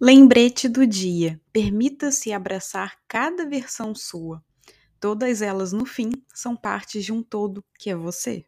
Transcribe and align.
Lembrete 0.00 0.68
do 0.68 0.86
dia: 0.86 1.40
permita-se 1.52 2.32
abraçar 2.32 2.96
cada 3.08 3.44
versão 3.44 3.94
sua. 3.94 4.40
Todas 5.00 5.42
elas, 5.42 5.72
no 5.72 5.84
fim, 5.84 6.10
são 6.34 6.56
partes 6.56 7.04
de 7.04 7.12
um 7.12 7.22
todo 7.22 7.64
que 7.78 7.90
é 7.90 7.96
você. 7.96 8.47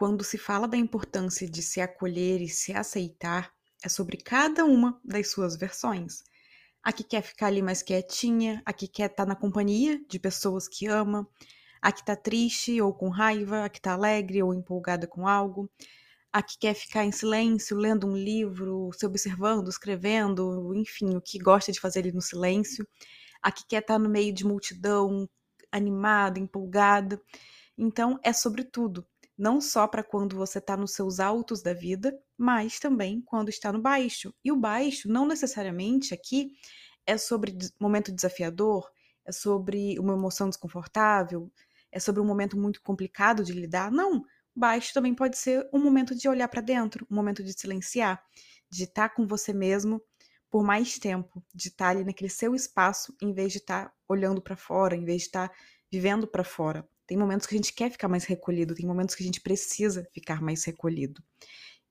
Quando 0.00 0.24
se 0.24 0.38
fala 0.38 0.66
da 0.66 0.78
importância 0.78 1.46
de 1.46 1.62
se 1.62 1.78
acolher 1.78 2.40
e 2.40 2.48
se 2.48 2.72
aceitar, 2.72 3.52
é 3.84 3.88
sobre 3.90 4.16
cada 4.16 4.64
uma 4.64 4.98
das 5.04 5.30
suas 5.30 5.58
versões. 5.58 6.24
A 6.82 6.90
que 6.90 7.04
quer 7.04 7.20
ficar 7.20 7.48
ali 7.48 7.60
mais 7.60 7.82
quietinha, 7.82 8.62
a 8.64 8.72
que 8.72 8.88
quer 8.88 9.10
estar 9.10 9.26
tá 9.26 9.28
na 9.28 9.36
companhia 9.36 10.00
de 10.08 10.18
pessoas 10.18 10.66
que 10.66 10.86
ama, 10.86 11.28
a 11.82 11.92
que 11.92 12.00
está 12.00 12.16
triste 12.16 12.80
ou 12.80 12.94
com 12.94 13.10
raiva, 13.10 13.66
a 13.66 13.68
que 13.68 13.76
está 13.76 13.92
alegre 13.92 14.42
ou 14.42 14.54
empolgada 14.54 15.06
com 15.06 15.28
algo, 15.28 15.70
a 16.32 16.42
que 16.42 16.58
quer 16.58 16.72
ficar 16.72 17.04
em 17.04 17.12
silêncio, 17.12 17.76
lendo 17.76 18.06
um 18.06 18.16
livro, 18.16 18.88
se 18.94 19.04
observando, 19.04 19.68
escrevendo, 19.68 20.74
enfim, 20.74 21.14
o 21.14 21.20
que 21.20 21.38
gosta 21.38 21.70
de 21.72 21.78
fazer 21.78 22.00
ali 22.00 22.12
no 22.12 22.22
silêncio, 22.22 22.88
a 23.42 23.52
que 23.52 23.66
quer 23.68 23.82
estar 23.82 23.96
tá 23.96 23.98
no 23.98 24.08
meio 24.08 24.32
de 24.32 24.46
multidão, 24.46 25.28
animada, 25.70 26.38
empolgada. 26.38 27.20
Então, 27.76 28.18
é 28.22 28.32
sobre 28.32 28.64
tudo 28.64 29.06
não 29.40 29.58
só 29.58 29.88
para 29.88 30.04
quando 30.04 30.36
você 30.36 30.58
está 30.58 30.76
nos 30.76 30.92
seus 30.92 31.18
altos 31.18 31.62
da 31.62 31.72
vida, 31.72 32.14
mas 32.36 32.78
também 32.78 33.22
quando 33.22 33.48
está 33.48 33.72
no 33.72 33.80
baixo. 33.80 34.34
E 34.44 34.52
o 34.52 34.56
baixo, 34.56 35.08
não 35.10 35.26
necessariamente 35.26 36.12
aqui, 36.12 36.52
é 37.06 37.16
sobre 37.16 37.56
momento 37.80 38.12
desafiador, 38.12 38.86
é 39.24 39.32
sobre 39.32 39.98
uma 39.98 40.12
emoção 40.12 40.50
desconfortável, 40.50 41.50
é 41.90 41.98
sobre 41.98 42.20
um 42.20 42.24
momento 42.26 42.58
muito 42.58 42.82
complicado 42.82 43.42
de 43.42 43.52
lidar. 43.52 43.90
Não, 43.90 44.22
baixo 44.54 44.92
também 44.92 45.14
pode 45.14 45.38
ser 45.38 45.66
um 45.72 45.78
momento 45.82 46.14
de 46.14 46.28
olhar 46.28 46.48
para 46.48 46.60
dentro, 46.60 47.06
um 47.10 47.14
momento 47.14 47.42
de 47.42 47.58
silenciar, 47.58 48.22
de 48.70 48.84
estar 48.84 49.08
tá 49.08 49.14
com 49.14 49.26
você 49.26 49.54
mesmo 49.54 50.02
por 50.50 50.62
mais 50.62 50.98
tempo, 50.98 51.42
de 51.54 51.68
estar 51.68 51.86
tá 51.86 51.90
ali 51.92 52.04
naquele 52.04 52.28
seu 52.28 52.54
espaço, 52.54 53.16
em 53.22 53.32
vez 53.32 53.52
de 53.52 53.58
estar 53.58 53.86
tá 53.86 53.94
olhando 54.06 54.42
para 54.42 54.54
fora, 54.54 54.94
em 54.94 55.04
vez 55.04 55.22
de 55.22 55.28
estar 55.28 55.50
vivendo 55.90 56.26
para 56.26 56.44
fora. 56.44 56.86
Tem 57.10 57.18
momentos 57.18 57.44
que 57.44 57.56
a 57.56 57.58
gente 57.58 57.74
quer 57.74 57.90
ficar 57.90 58.06
mais 58.06 58.22
recolhido, 58.22 58.72
tem 58.72 58.86
momentos 58.86 59.16
que 59.16 59.22
a 59.24 59.26
gente 59.26 59.40
precisa 59.40 60.06
ficar 60.14 60.40
mais 60.40 60.62
recolhido. 60.62 61.20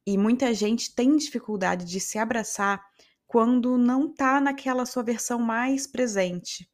E 0.07 0.17
muita 0.17 0.53
gente 0.53 0.95
tem 0.95 1.17
dificuldade 1.17 1.83
de 1.83 1.99
se 1.99 2.17
abraçar 2.17 2.81
quando 3.27 3.77
não 3.77 4.13
tá 4.13 4.39
naquela 4.39 4.85
sua 4.85 5.03
versão 5.03 5.37
mais 5.37 5.85
presente, 5.85 6.69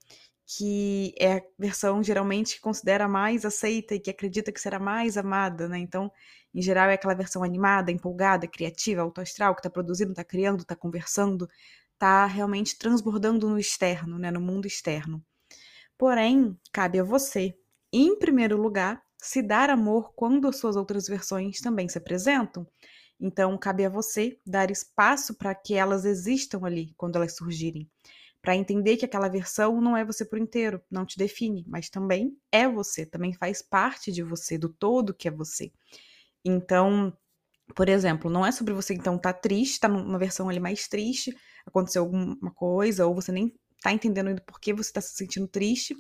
que 0.45 1.15
é 1.17 1.37
a 1.37 1.41
versão 1.57 2.03
geralmente 2.03 2.57
que 2.57 2.61
considera 2.61 3.07
mais 3.07 3.45
aceita 3.45 3.95
e 3.95 3.99
que 3.99 4.11
acredita 4.11 4.51
que 4.51 4.61
será 4.61 4.77
mais 4.77 5.17
amada, 5.17 5.67
né? 5.67 5.79
Então, 5.79 6.11
em 6.53 6.61
geral, 6.61 6.87
é 6.91 6.93
aquela 6.93 7.15
versão 7.15 7.43
animada, 7.43 7.91
empolgada, 7.91 8.47
criativa, 8.47 9.01
autoastral, 9.01 9.55
que 9.55 9.61
está 9.61 9.71
produzindo, 9.71 10.11
está 10.11 10.23
criando, 10.23 10.61
está 10.61 10.75
conversando, 10.75 11.49
está 11.93 12.27
realmente 12.27 12.77
transbordando 12.77 13.49
no 13.49 13.57
externo, 13.57 14.19
né? 14.19 14.29
No 14.29 14.39
mundo 14.39 14.67
externo. 14.67 15.25
Porém, 15.97 16.55
cabe 16.71 16.99
a 16.99 17.03
você 17.03 17.57
em 17.97 18.17
primeiro 18.17 18.61
lugar, 18.61 19.01
se 19.17 19.41
dar 19.41 19.69
amor 19.69 20.13
quando 20.13 20.47
as 20.47 20.57
suas 20.57 20.75
outras 20.75 21.07
versões 21.07 21.59
também 21.61 21.87
se 21.87 21.97
apresentam. 21.97 22.67
Então, 23.19 23.57
cabe 23.57 23.85
a 23.85 23.89
você 23.89 24.37
dar 24.45 24.69
espaço 24.69 25.33
para 25.35 25.55
que 25.55 25.75
elas 25.75 26.03
existam 26.03 26.65
ali 26.65 26.93
quando 26.97 27.15
elas 27.15 27.37
surgirem. 27.37 27.89
Para 28.41 28.55
entender 28.55 28.97
que 28.97 29.05
aquela 29.05 29.29
versão 29.29 29.79
não 29.79 29.95
é 29.95 30.03
você 30.03 30.25
por 30.25 30.37
inteiro, 30.37 30.81
não 30.91 31.05
te 31.05 31.17
define, 31.17 31.63
mas 31.67 31.89
também 31.89 32.37
é 32.51 32.67
você, 32.67 33.05
também 33.05 33.33
faz 33.33 33.61
parte 33.61 34.11
de 34.11 34.21
você, 34.21 34.57
do 34.57 34.69
todo 34.69 35.13
que 35.13 35.27
é 35.27 35.31
você. 35.31 35.71
Então, 36.43 37.17
por 37.73 37.87
exemplo, 37.87 38.29
não 38.29 38.45
é 38.45 38.51
sobre 38.51 38.73
você 38.73 38.93
então 38.93 39.15
estar 39.15 39.33
tá 39.33 39.39
triste, 39.39 39.79
tá 39.79 39.87
numa 39.87 40.19
versão 40.19 40.49
ali 40.49 40.59
mais 40.59 40.87
triste, 40.87 41.35
aconteceu 41.65 42.03
alguma 42.03 42.51
coisa, 42.53 43.07
ou 43.07 43.15
você 43.15 43.31
nem 43.31 43.57
tá 43.81 43.91
entendendo 43.91 44.39
por 44.41 44.59
que 44.59 44.73
você 44.73 44.89
está 44.89 45.01
se 45.01 45.15
sentindo 45.15 45.47
triste, 45.47 45.95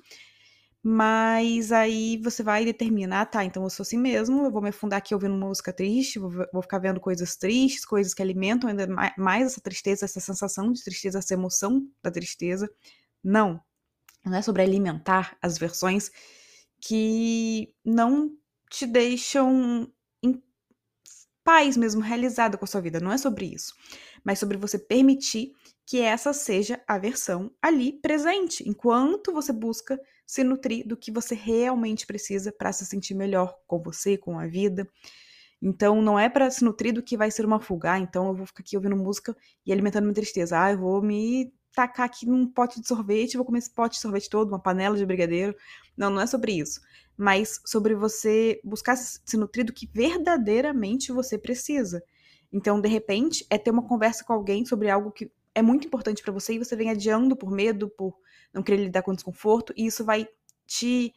mas 0.87 1.71
aí 1.71 2.17
você 2.17 2.43
vai 2.43 2.63
determinar, 2.63 3.25
tá, 3.25 3.43
então 3.43 3.63
eu 3.63 3.71
sou 3.71 3.81
assim 3.81 3.97
mesmo, 3.97 4.45
eu 4.45 4.51
vou 4.51 4.61
me 4.61 4.69
afundar 4.69 4.99
aqui 4.99 5.15
ouvindo 5.15 5.33
música 5.33 5.73
triste, 5.73 6.19
vou, 6.19 6.29
vou 6.53 6.61
ficar 6.61 6.77
vendo 6.77 6.99
coisas 6.99 7.35
tristes, 7.35 7.83
coisas 7.83 8.13
que 8.13 8.21
alimentam 8.21 8.69
ainda 8.69 8.85
mais 9.17 9.47
essa 9.47 9.59
tristeza, 9.59 10.05
essa 10.05 10.19
sensação 10.19 10.71
de 10.71 10.83
tristeza, 10.83 11.17
essa 11.17 11.33
emoção 11.33 11.87
da 12.03 12.11
tristeza. 12.11 12.69
Não. 13.23 13.59
Não 14.23 14.37
é 14.37 14.43
sobre 14.43 14.61
alimentar 14.61 15.35
as 15.41 15.57
versões 15.57 16.11
que 16.79 17.73
não 17.83 18.29
te 18.69 18.85
deixam 18.85 19.91
paz 21.45 21.77
mesmo, 21.77 22.01
realizada 22.01 22.57
com 22.57 22.65
a 22.65 22.67
sua 22.67 22.81
vida. 22.81 22.99
Não 22.99 23.13
é 23.13 23.17
sobre 23.17 23.45
isso. 23.45 23.73
Mas 24.23 24.39
sobre 24.39 24.57
você 24.57 24.79
permitir 24.79 25.53
que 25.85 26.01
essa 26.01 26.33
seja 26.33 26.81
a 26.87 26.97
versão 26.97 27.51
ali 27.61 27.93
presente, 27.93 28.67
enquanto 28.67 29.31
você 29.31 29.53
busca 29.53 30.01
se 30.25 30.43
nutrir 30.43 30.87
do 30.87 30.97
que 30.97 31.11
você 31.11 31.35
realmente 31.35 32.07
precisa 32.07 32.51
para 32.51 32.73
se 32.73 32.83
sentir 32.85 33.13
melhor 33.13 33.55
com 33.67 33.79
você, 33.79 34.17
com 34.17 34.39
a 34.39 34.47
vida. 34.47 34.89
Então, 35.61 36.01
não 36.01 36.17
é 36.17 36.27
para 36.27 36.49
se 36.49 36.63
nutrir 36.63 36.93
do 36.93 37.03
que 37.03 37.15
vai 37.15 37.29
ser 37.29 37.45
uma 37.45 37.59
fuga. 37.59 37.93
Ah, 37.93 37.99
então 37.99 38.27
eu 38.27 38.35
vou 38.35 38.45
ficar 38.47 38.61
aqui 38.61 38.75
ouvindo 38.75 38.97
música 38.97 39.37
e 39.63 39.71
alimentando 39.71 40.03
minha 40.03 40.15
tristeza. 40.15 40.59
Ah, 40.59 40.71
eu 40.71 40.79
vou 40.79 41.01
me 41.01 41.53
tacar 41.73 42.07
aqui 42.07 42.25
num 42.25 42.47
pote 42.47 42.81
de 42.81 42.87
sorvete, 42.87 43.37
vou 43.37 43.45
comer 43.45 43.59
esse 43.59 43.71
pote 43.71 43.95
de 43.95 44.01
sorvete 44.01 44.29
todo, 44.29 44.47
uma 44.47 44.59
panela 44.59 44.97
de 44.97 45.05
brigadeiro. 45.05 45.55
Não, 45.95 46.09
não 46.09 46.21
é 46.21 46.25
sobre 46.25 46.53
isso. 46.53 46.81
Mas 47.17 47.61
sobre 47.65 47.95
você 47.95 48.59
buscar 48.63 48.95
se 48.95 49.37
nutrir 49.37 49.65
do 49.65 49.73
que 49.73 49.89
verdadeiramente 49.93 51.11
você 51.11 51.37
precisa. 51.37 52.03
Então, 52.51 52.79
de 52.79 52.89
repente, 52.89 53.45
é 53.49 53.57
ter 53.57 53.71
uma 53.71 53.87
conversa 53.87 54.23
com 54.23 54.33
alguém 54.33 54.65
sobre 54.65 54.89
algo 54.89 55.11
que 55.11 55.31
é 55.53 55.61
muito 55.61 55.87
importante 55.87 56.21
para 56.21 56.33
você 56.33 56.53
e 56.53 56.59
você 56.59 56.75
vem 56.75 56.89
adiando 56.89 57.35
por 57.35 57.49
medo, 57.49 57.89
por 57.89 58.17
não 58.53 58.61
querer 58.61 58.83
lidar 58.83 59.01
com 59.01 59.13
desconforto, 59.13 59.73
e 59.75 59.85
isso 59.85 60.03
vai 60.03 60.27
te 60.65 61.13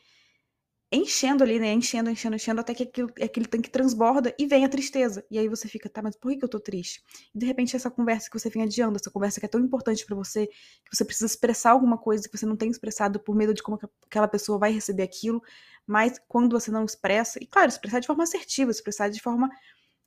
enchendo 0.91 1.45
ali, 1.45 1.59
né? 1.59 1.73
Enchendo, 1.73 2.09
enchendo, 2.11 2.37
enchendo, 2.37 2.61
até 2.61 2.75
que 2.75 2.83
aquilo, 2.83 3.13
aquele 3.23 3.47
tanque 3.47 3.69
transborda 3.69 4.35
e 4.39 4.47
vem 4.47 4.65
a 4.65 4.69
tristeza. 4.69 5.25
E 5.31 5.39
aí 5.39 5.49
você 5.49 5.69
fica, 5.69 5.89
tá, 5.89 6.01
mas 6.03 6.17
por 6.17 6.33
que, 6.33 6.43
eu 6.43 6.49
tô 6.49 6.59
triste? 6.59 7.03
E 7.35 7.39
de 7.39 7.45
repente 7.45 7.77
essa 7.77 7.91
conversa 7.91 8.31
que 8.31 8.39
você 8.39 8.49
vem 8.49 8.63
adiando, 8.63 8.97
essa 8.97 9.11
conversa 9.11 9.39
que 9.39 9.47
é 9.47 9.49
tão 9.49 9.61
importante 9.61 10.05
para 10.07 10.17
você, 10.17 10.47
que 10.47 10.97
você 10.97 11.05
precisa 11.05 11.27
expressar 11.27 11.73
alguma 11.73 11.99
coisa 11.99 12.29
que 12.29 12.37
você 12.37 12.47
não 12.47 12.57
tem 12.57 12.71
expressado 12.71 13.21
por 13.21 13.37
medo 13.37 13.53
de 13.53 13.63
como 13.63 13.79
aquela 14.07 14.29
pessoa 14.29 14.59
vai 14.59 14.73
receber 14.73 15.03
aquilo, 15.03 15.43
mas 15.87 16.19
quando 16.27 16.59
você 16.59 16.71
não 16.71 16.85
expressa, 16.85 17.39
e 17.43 17.47
claro, 17.47 17.69
expressar 17.69 18.01
de 18.01 18.07
forma 18.07 18.23
assertiva, 18.23 18.71
expressar 18.71 19.11
de 19.11 19.21
forma 19.21 19.51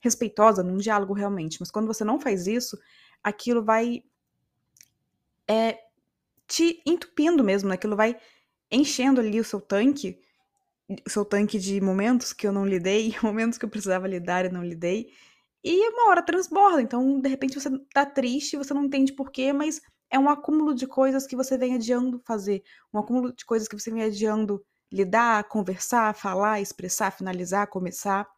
respeitosa, 0.00 0.64
num 0.64 0.78
diálogo 0.78 1.14
realmente, 1.14 1.58
mas 1.60 1.70
quando 1.70 1.86
você 1.86 2.02
não 2.02 2.18
faz 2.18 2.48
isso, 2.48 2.76
aquilo 3.22 3.64
vai 3.64 4.02
é, 5.46 5.78
te 6.48 6.82
entupindo 6.84 7.44
mesmo, 7.44 7.68
né? 7.68 7.76
Aquilo 7.76 7.96
vai 7.96 8.16
enchendo 8.70 9.20
ali 9.20 9.38
o 9.38 9.44
seu 9.44 9.60
tanque, 9.60 10.18
seu 11.08 11.24
tanque 11.24 11.58
de 11.58 11.80
momentos 11.80 12.32
que 12.32 12.46
eu 12.46 12.52
não 12.52 12.66
lidei, 12.66 13.14
momentos 13.22 13.58
que 13.58 13.64
eu 13.64 13.70
precisava 13.70 14.06
lidar 14.06 14.44
e 14.44 14.50
não 14.50 14.64
lidei. 14.64 15.12
E 15.64 15.88
uma 15.90 16.10
hora 16.10 16.22
transborda. 16.24 16.82
Então, 16.82 17.20
de 17.20 17.28
repente, 17.28 17.58
você 17.58 17.70
tá 17.92 18.04
triste, 18.04 18.56
você 18.56 18.74
não 18.74 18.84
entende 18.84 19.12
porquê, 19.12 19.52
mas 19.52 19.80
é 20.10 20.18
um 20.18 20.28
acúmulo 20.28 20.74
de 20.74 20.86
coisas 20.86 21.26
que 21.26 21.36
você 21.36 21.56
vem 21.56 21.74
adiando 21.74 22.20
fazer. 22.26 22.62
Um 22.92 22.98
acúmulo 22.98 23.32
de 23.32 23.44
coisas 23.44 23.68
que 23.68 23.78
você 23.78 23.90
vem 23.90 24.02
adiando 24.02 24.64
lidar, 24.92 25.44
conversar, 25.48 26.14
falar, 26.14 26.60
expressar, 26.60 27.10
finalizar, 27.12 27.66
começar. 27.68 28.28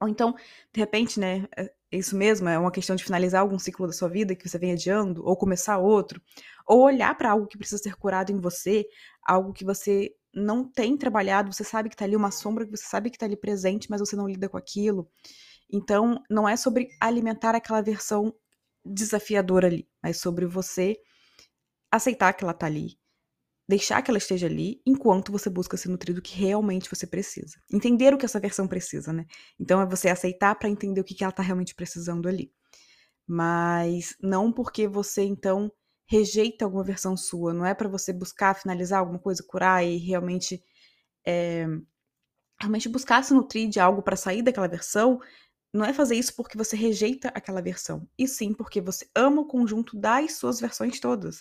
Ou 0.00 0.08
então, 0.08 0.34
de 0.72 0.80
repente, 0.80 1.20
né, 1.20 1.46
é 1.92 1.98
isso 1.98 2.16
mesmo, 2.16 2.48
é 2.48 2.58
uma 2.58 2.72
questão 2.72 2.96
de 2.96 3.04
finalizar 3.04 3.42
algum 3.42 3.58
ciclo 3.58 3.86
da 3.86 3.92
sua 3.92 4.08
vida 4.08 4.34
que 4.34 4.48
você 4.48 4.58
vem 4.58 4.72
adiando, 4.72 5.22
ou 5.24 5.36
começar 5.36 5.76
outro, 5.76 6.22
ou 6.66 6.80
olhar 6.80 7.14
para 7.16 7.30
algo 7.30 7.46
que 7.46 7.58
precisa 7.58 7.82
ser 7.82 7.94
curado 7.96 8.32
em 8.32 8.38
você, 8.38 8.86
algo 9.22 9.52
que 9.52 9.62
você 9.64 10.10
não 10.34 10.64
tem 10.64 10.96
trabalhado, 10.96 11.52
você 11.52 11.62
sabe 11.62 11.90
que 11.90 11.96
tá 11.96 12.06
ali 12.06 12.16
uma 12.16 12.30
sombra, 12.30 12.64
que 12.64 12.70
você 12.74 12.86
sabe 12.86 13.10
que 13.10 13.18
tá 13.18 13.26
ali 13.26 13.36
presente, 13.36 13.90
mas 13.90 14.00
você 14.00 14.16
não 14.16 14.26
lida 14.26 14.48
com 14.48 14.56
aquilo. 14.56 15.06
Então, 15.70 16.22
não 16.30 16.48
é 16.48 16.56
sobre 16.56 16.88
alimentar 16.98 17.54
aquela 17.54 17.82
versão 17.82 18.34
desafiadora 18.84 19.66
ali, 19.66 19.86
mas 20.02 20.18
sobre 20.18 20.46
você 20.46 20.96
aceitar 21.90 22.32
que 22.32 22.42
ela 22.42 22.54
tá 22.54 22.66
ali, 22.66 22.98
deixar 23.68 24.02
que 24.02 24.10
ela 24.10 24.18
esteja 24.18 24.46
ali 24.46 24.80
enquanto 24.86 25.32
você 25.32 25.48
busca 25.48 25.76
se 25.76 25.88
nutrir 25.88 26.14
do 26.14 26.22
que 26.22 26.36
realmente 26.36 26.90
você 26.90 27.06
precisa. 27.06 27.58
Entender 27.72 28.12
o 28.12 28.18
que 28.18 28.24
essa 28.24 28.40
versão 28.40 28.66
precisa, 28.68 29.12
né? 29.12 29.26
Então 29.58 29.80
é 29.80 29.86
você 29.86 30.08
aceitar 30.08 30.54
para 30.56 30.68
entender 30.68 31.00
o 31.00 31.04
que, 31.04 31.22
ela 31.22 31.32
tá 31.32 31.42
realmente 31.42 31.74
precisando 31.74 32.28
ali. 32.28 32.52
mas 33.26 34.16
não 34.20 34.52
porque 34.52 34.88
você 34.88 35.22
então 35.22 35.72
rejeita 36.06 36.64
alguma 36.64 36.84
versão 36.84 37.16
sua, 37.16 37.54
não 37.54 37.64
é 37.64 37.74
para 37.74 37.88
você 37.88 38.12
buscar 38.12 38.54
finalizar 38.54 39.00
alguma 39.00 39.18
coisa, 39.18 39.44
curar 39.46 39.84
e 39.84 39.96
realmente 39.98 40.62
é, 41.26 41.66
realmente 42.60 42.88
buscar 42.88 43.24
se 43.24 43.34
nutrir 43.34 43.68
de 43.68 43.80
algo 43.80 44.02
para 44.02 44.16
sair 44.16 44.42
daquela 44.42 44.68
versão, 44.68 45.20
não 45.72 45.84
é 45.84 45.92
fazer 45.92 46.16
isso 46.16 46.34
porque 46.36 46.56
você 46.58 46.76
rejeita 46.76 47.28
aquela 47.28 47.62
versão, 47.62 48.06
e 48.18 48.28
sim 48.28 48.52
porque 48.52 48.80
você 48.80 49.08
ama 49.14 49.40
o 49.42 49.46
conjunto 49.46 49.96
das 49.96 50.34
suas 50.34 50.60
versões 50.60 51.00
todas. 51.00 51.40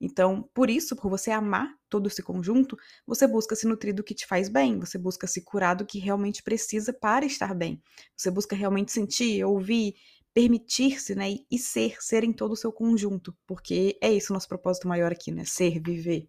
Então, 0.00 0.48
por 0.54 0.70
isso, 0.70 0.96
por 0.96 1.10
você 1.10 1.30
amar 1.30 1.74
todo 1.88 2.08
esse 2.08 2.22
conjunto, 2.22 2.76
você 3.06 3.26
busca 3.26 3.54
se 3.54 3.66
nutrir 3.66 3.94
do 3.94 4.02
que 4.02 4.14
te 4.14 4.26
faz 4.26 4.48
bem, 4.48 4.78
você 4.78 4.98
busca 4.98 5.26
se 5.26 5.42
curar 5.42 5.74
do 5.74 5.86
que 5.86 5.98
realmente 5.98 6.42
precisa 6.42 6.92
para 6.92 7.24
estar 7.24 7.54
bem. 7.54 7.82
Você 8.16 8.30
busca 8.30 8.56
realmente 8.56 8.92
sentir, 8.92 9.44
ouvir, 9.44 9.94
permitir-se, 10.34 11.14
né, 11.14 11.36
e 11.50 11.58
ser, 11.58 11.96
ser 12.00 12.24
em 12.24 12.32
todo 12.32 12.52
o 12.52 12.56
seu 12.56 12.72
conjunto, 12.72 13.36
porque 13.46 13.98
é 14.00 14.12
esse 14.12 14.30
o 14.30 14.34
nosso 14.34 14.48
propósito 14.48 14.88
maior 14.88 15.12
aqui, 15.12 15.30
né, 15.30 15.44
ser, 15.44 15.80
viver. 15.80 16.28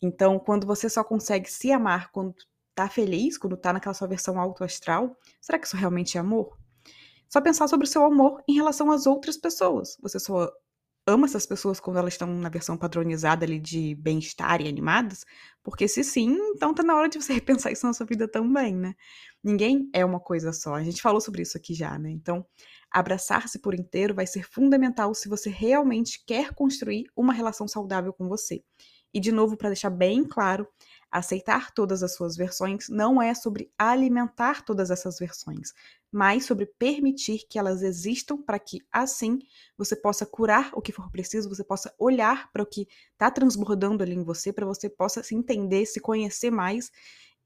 Então, 0.00 0.38
quando 0.38 0.66
você 0.66 0.88
só 0.88 1.02
consegue 1.02 1.50
se 1.50 1.72
amar 1.72 2.10
quando 2.12 2.34
tá 2.74 2.88
feliz, 2.88 3.38
quando 3.38 3.56
tá 3.56 3.72
naquela 3.72 3.94
sua 3.94 4.08
versão 4.08 4.38
alto 4.38 4.64
astral, 4.64 5.16
será 5.40 5.58
que 5.58 5.66
isso 5.66 5.76
realmente 5.76 6.16
é 6.16 6.20
amor? 6.20 6.61
Só 7.32 7.40
pensar 7.40 7.66
sobre 7.66 7.86
o 7.86 7.90
seu 7.90 8.04
amor 8.04 8.42
em 8.46 8.54
relação 8.54 8.90
às 8.90 9.06
outras 9.06 9.38
pessoas. 9.38 9.96
Você 10.02 10.20
só 10.20 10.50
ama 11.06 11.24
essas 11.24 11.46
pessoas 11.46 11.80
quando 11.80 11.98
elas 11.98 12.12
estão 12.12 12.28
na 12.28 12.50
versão 12.50 12.76
padronizada 12.76 13.46
ali 13.46 13.58
de 13.58 13.94
bem-estar 13.94 14.60
e 14.60 14.68
animadas? 14.68 15.24
Porque 15.62 15.88
se 15.88 16.04
sim, 16.04 16.36
então 16.54 16.74
tá 16.74 16.82
na 16.82 16.94
hora 16.94 17.08
de 17.08 17.18
você 17.18 17.32
repensar 17.32 17.72
isso 17.72 17.86
na 17.86 17.94
sua 17.94 18.04
vida 18.04 18.28
também, 18.28 18.76
né? 18.76 18.92
Ninguém 19.42 19.88
é 19.94 20.04
uma 20.04 20.20
coisa 20.20 20.52
só. 20.52 20.74
A 20.74 20.84
gente 20.84 21.00
falou 21.00 21.22
sobre 21.22 21.40
isso 21.40 21.56
aqui 21.56 21.72
já, 21.72 21.98
né? 21.98 22.10
Então, 22.10 22.44
abraçar-se 22.90 23.58
por 23.60 23.74
inteiro 23.74 24.14
vai 24.14 24.26
ser 24.26 24.44
fundamental 24.44 25.14
se 25.14 25.26
você 25.26 25.48
realmente 25.48 26.22
quer 26.26 26.52
construir 26.52 27.06
uma 27.16 27.32
relação 27.32 27.66
saudável 27.66 28.12
com 28.12 28.28
você. 28.28 28.62
E 29.14 29.18
de 29.18 29.32
novo, 29.32 29.56
para 29.56 29.70
deixar 29.70 29.90
bem 29.90 30.22
claro, 30.22 30.68
Aceitar 31.12 31.72
todas 31.72 32.02
as 32.02 32.14
suas 32.14 32.36
versões 32.36 32.88
não 32.88 33.20
é 33.20 33.34
sobre 33.34 33.70
alimentar 33.78 34.64
todas 34.64 34.90
essas 34.90 35.18
versões, 35.18 35.74
mas 36.10 36.46
sobre 36.46 36.64
permitir 36.64 37.46
que 37.48 37.58
elas 37.58 37.82
existam 37.82 38.38
para 38.38 38.58
que, 38.58 38.78
assim, 38.90 39.38
você 39.76 39.94
possa 39.94 40.24
curar 40.24 40.70
o 40.72 40.80
que 40.80 40.90
for 40.90 41.10
preciso, 41.10 41.50
você 41.50 41.62
possa 41.62 41.94
olhar 41.98 42.50
para 42.50 42.62
o 42.62 42.66
que 42.66 42.88
está 43.12 43.30
transbordando 43.30 44.02
ali 44.02 44.14
em 44.14 44.24
você, 44.24 44.52
para 44.54 44.64
você 44.64 44.88
possa 44.88 45.22
se 45.22 45.34
entender, 45.34 45.84
se 45.84 46.00
conhecer 46.00 46.50
mais 46.50 46.90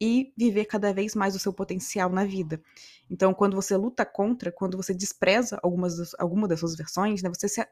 e 0.01 0.33
viver 0.37 0.67
cada 0.67 0.93
vez 0.93 1.15
mais 1.15 1.35
o 1.35 1.39
seu 1.39 1.53
potencial 1.53 2.11
na 2.11 2.25
vida. 2.25 2.63
Então, 3.11 3.35
quando 3.35 3.57
você 3.57 3.77
luta 3.77 4.05
contra, 4.07 4.53
quando 4.53 4.77
você 4.77 4.95
despreza 4.95 5.59
algumas 5.63 6.15
alguma 6.19 6.47
das 6.47 6.61
suas 6.61 6.77
versões, 6.77 7.23
né, 7.23 7.29
você 7.29 7.49
se, 7.49 7.67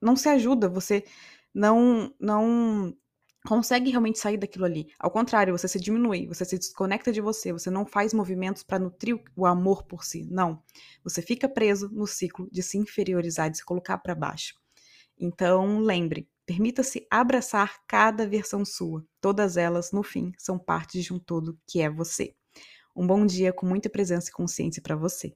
não 0.00 0.16
se 0.16 0.28
ajuda, 0.28 0.68
você 0.68 1.04
não 1.54 2.14
não 2.20 2.96
consegue 3.46 3.90
realmente 3.90 4.18
sair 4.18 4.36
daquilo 4.36 4.64
ali. 4.64 4.88
Ao 4.98 5.10
contrário, 5.10 5.56
você 5.56 5.66
se 5.66 5.80
diminui, 5.80 6.26
você 6.26 6.44
se 6.44 6.58
desconecta 6.58 7.12
de 7.12 7.20
você, 7.20 7.52
você 7.52 7.70
não 7.70 7.86
faz 7.86 8.12
movimentos 8.12 8.62
para 8.62 8.78
nutrir 8.78 9.20
o 9.34 9.46
amor 9.46 9.84
por 9.84 10.04
si. 10.04 10.26
Não. 10.30 10.62
Você 11.02 11.22
fica 11.22 11.48
preso 11.48 11.88
no 11.90 12.06
ciclo 12.06 12.48
de 12.50 12.62
se 12.62 12.76
inferiorizar, 12.78 13.50
de 13.50 13.58
se 13.58 13.64
colocar 13.64 13.98
para 13.98 14.14
baixo. 14.14 14.54
Então, 15.18 15.80
lembre, 15.80 16.28
permita-se 16.46 17.06
abraçar 17.10 17.78
cada 17.86 18.26
versão 18.26 18.64
sua. 18.64 19.04
Todas 19.20 19.56
elas, 19.56 19.92
no 19.92 20.02
fim, 20.02 20.32
são 20.38 20.58
partes 20.58 21.04
de 21.04 21.12
um 21.12 21.18
todo 21.18 21.58
que 21.66 21.80
é 21.80 21.90
você. 21.90 22.34
Um 22.96 23.06
bom 23.06 23.24
dia 23.24 23.52
com 23.52 23.66
muita 23.66 23.88
presença 23.88 24.30
e 24.30 24.32
consciência 24.32 24.82
para 24.82 24.96
você. 24.96 25.34